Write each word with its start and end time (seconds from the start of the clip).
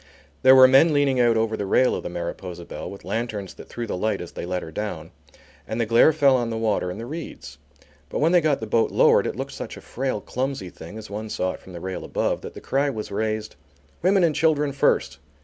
There 0.41 0.55
were 0.55 0.67
men 0.67 0.93
leaning 0.93 1.19
out 1.19 1.37
over 1.37 1.55
the 1.55 1.67
rail 1.67 1.93
of 1.93 2.01
the 2.01 2.09
Mariposa 2.09 2.65
Belle 2.65 2.89
with 2.89 3.05
lanterns 3.05 3.53
that 3.53 3.69
threw 3.69 3.85
the 3.85 3.95
light 3.95 4.19
as 4.19 4.31
they 4.31 4.47
let 4.47 4.63
her 4.63 4.71
down, 4.71 5.11
and 5.67 5.79
the 5.79 5.85
glare 5.85 6.11
fell 6.11 6.35
on 6.35 6.49
the 6.49 6.57
water 6.57 6.89
and 6.89 6.99
the 6.99 7.05
reeds. 7.05 7.59
But 8.09 8.17
when 8.17 8.31
they 8.31 8.41
got 8.41 8.59
the 8.61 8.65
boat 8.65 8.89
lowered, 8.89 9.27
it 9.27 9.35
looked 9.35 9.51
such 9.51 9.77
a 9.77 9.81
frail, 9.81 10.19
clumsy 10.19 10.71
thing 10.71 10.97
as 10.97 11.11
one 11.11 11.29
saw 11.29 11.51
it 11.51 11.59
from 11.59 11.73
the 11.73 11.79
rail 11.79 12.03
above, 12.03 12.41
that 12.41 12.55
the 12.55 12.59
cry 12.61 12.89
was 12.89 13.11
raised: 13.11 13.57
"Women 14.01 14.23
and 14.23 14.33
children 14.33 14.71
first!" 14.71 15.19